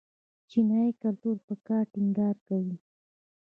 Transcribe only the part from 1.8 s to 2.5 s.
ټینګار